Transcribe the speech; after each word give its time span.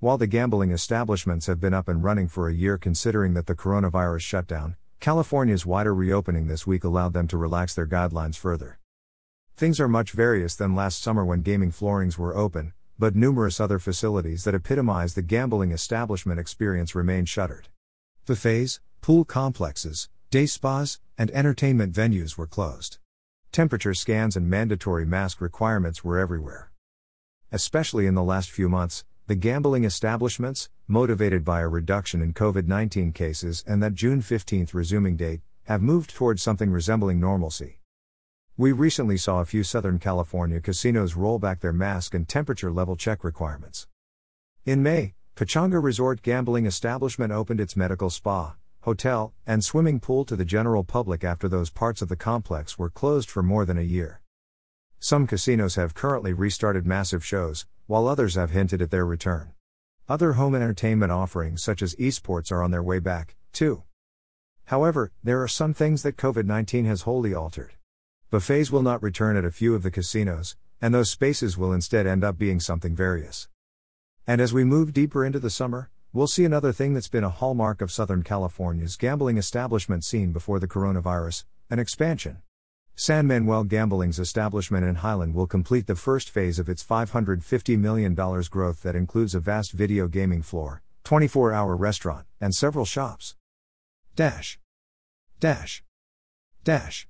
While 0.00 0.16
the 0.16 0.28
gambling 0.28 0.70
establishments 0.70 1.46
have 1.46 1.58
been 1.58 1.74
up 1.74 1.88
and 1.88 2.04
running 2.04 2.28
for 2.28 2.48
a 2.48 2.54
year 2.54 2.78
considering 2.78 3.34
that 3.34 3.46
the 3.46 3.56
coronavirus 3.56 4.20
shutdown, 4.20 4.76
California's 5.00 5.66
wider 5.66 5.92
reopening 5.92 6.46
this 6.46 6.68
week 6.68 6.84
allowed 6.84 7.14
them 7.14 7.26
to 7.26 7.36
relax 7.36 7.74
their 7.74 7.86
guidelines 7.86 8.36
further. 8.36 8.78
Things 9.56 9.80
are 9.80 9.88
much 9.88 10.12
various 10.12 10.54
than 10.54 10.76
last 10.76 11.02
summer 11.02 11.24
when 11.24 11.42
gaming 11.42 11.72
floorings 11.72 12.16
were 12.16 12.36
open, 12.36 12.74
but 12.96 13.16
numerous 13.16 13.58
other 13.58 13.80
facilities 13.80 14.44
that 14.44 14.54
epitomize 14.54 15.14
the 15.14 15.22
gambling 15.22 15.72
establishment 15.72 16.38
experience 16.38 16.94
remain 16.94 17.24
shuttered. 17.24 17.66
Buffets, 18.24 18.78
pool 19.00 19.24
complexes, 19.24 20.08
day 20.30 20.46
spas, 20.46 21.00
and 21.18 21.28
entertainment 21.32 21.92
venues 21.92 22.38
were 22.38 22.46
closed. 22.46 22.98
Temperature 23.50 23.94
scans 23.94 24.36
and 24.36 24.48
mandatory 24.48 25.04
mask 25.04 25.40
requirements 25.40 26.04
were 26.04 26.20
everywhere. 26.20 26.70
Especially 27.50 28.06
in 28.06 28.14
the 28.14 28.22
last 28.22 28.48
few 28.48 28.68
months, 28.68 29.04
the 29.28 29.34
gambling 29.34 29.84
establishments, 29.84 30.70
motivated 30.86 31.44
by 31.44 31.60
a 31.60 31.68
reduction 31.68 32.22
in 32.22 32.32
COVID 32.32 32.66
19 32.66 33.12
cases 33.12 33.62
and 33.66 33.82
that 33.82 33.92
June 33.92 34.22
15 34.22 34.68
resuming 34.72 35.16
date, 35.18 35.42
have 35.64 35.82
moved 35.82 36.14
towards 36.14 36.40
something 36.40 36.70
resembling 36.70 37.20
normalcy. 37.20 37.78
We 38.56 38.72
recently 38.72 39.18
saw 39.18 39.40
a 39.40 39.44
few 39.44 39.64
Southern 39.64 39.98
California 39.98 40.62
casinos 40.62 41.14
roll 41.14 41.38
back 41.38 41.60
their 41.60 41.74
mask 41.74 42.14
and 42.14 42.26
temperature 42.26 42.72
level 42.72 42.96
check 42.96 43.22
requirements. 43.22 43.86
In 44.64 44.82
May, 44.82 45.12
Pechanga 45.36 45.82
Resort 45.82 46.22
Gambling 46.22 46.64
Establishment 46.64 47.30
opened 47.30 47.60
its 47.60 47.76
medical 47.76 48.08
spa, 48.08 48.56
hotel, 48.80 49.34
and 49.46 49.62
swimming 49.62 50.00
pool 50.00 50.24
to 50.24 50.36
the 50.36 50.46
general 50.46 50.84
public 50.84 51.22
after 51.22 51.50
those 51.50 51.68
parts 51.68 52.00
of 52.00 52.08
the 52.08 52.16
complex 52.16 52.78
were 52.78 52.88
closed 52.88 53.28
for 53.28 53.42
more 53.42 53.66
than 53.66 53.76
a 53.76 53.82
year. 53.82 54.22
Some 54.98 55.26
casinos 55.26 55.74
have 55.74 55.92
currently 55.92 56.32
restarted 56.32 56.86
massive 56.86 57.22
shows, 57.22 57.66
while 57.88 58.06
others 58.06 58.36
have 58.36 58.50
hinted 58.50 58.80
at 58.80 58.92
their 58.92 59.04
return. 59.04 59.50
Other 60.08 60.34
home 60.34 60.54
entertainment 60.54 61.10
offerings 61.10 61.62
such 61.62 61.82
as 61.82 61.96
esports 61.96 62.52
are 62.52 62.62
on 62.62 62.70
their 62.70 62.82
way 62.82 63.00
back, 63.00 63.34
too. 63.52 63.82
However, 64.66 65.10
there 65.24 65.42
are 65.42 65.48
some 65.48 65.74
things 65.74 66.02
that 66.02 66.16
COVID 66.16 66.44
19 66.44 66.84
has 66.84 67.02
wholly 67.02 67.34
altered. 67.34 67.72
Buffets 68.30 68.70
will 68.70 68.82
not 68.82 69.02
return 69.02 69.36
at 69.36 69.46
a 69.46 69.50
few 69.50 69.74
of 69.74 69.82
the 69.82 69.90
casinos, 69.90 70.54
and 70.82 70.94
those 70.94 71.10
spaces 71.10 71.56
will 71.56 71.72
instead 71.72 72.06
end 72.06 72.22
up 72.22 72.36
being 72.36 72.60
something 72.60 72.94
various. 72.94 73.48
And 74.26 74.40
as 74.40 74.52
we 74.52 74.64
move 74.64 74.92
deeper 74.92 75.24
into 75.24 75.38
the 75.38 75.48
summer, 75.48 75.90
we'll 76.12 76.26
see 76.26 76.44
another 76.44 76.72
thing 76.72 76.92
that's 76.92 77.08
been 77.08 77.24
a 77.24 77.30
hallmark 77.30 77.80
of 77.80 77.90
Southern 77.90 78.22
California's 78.22 78.96
gambling 78.96 79.38
establishment 79.38 80.04
scene 80.04 80.32
before 80.32 80.60
the 80.60 80.68
coronavirus 80.68 81.44
an 81.70 81.78
expansion. 81.78 82.42
San 83.00 83.28
Manuel 83.28 83.62
Gambling's 83.62 84.18
establishment 84.18 84.84
in 84.84 84.96
Highland 84.96 85.32
will 85.32 85.46
complete 85.46 85.86
the 85.86 85.94
first 85.94 86.28
phase 86.28 86.58
of 86.58 86.68
its 86.68 86.82
$550 86.82 87.78
million 87.78 88.12
growth 88.12 88.82
that 88.82 88.96
includes 88.96 89.36
a 89.36 89.38
vast 89.38 89.70
video 89.70 90.08
gaming 90.08 90.42
floor, 90.42 90.82
24 91.04 91.52
hour 91.52 91.76
restaurant, 91.76 92.26
and 92.40 92.52
several 92.52 92.84
shops. 92.84 93.36
Dash. 94.16 94.58
Dash. 95.38 95.84
Dash. 96.64 97.06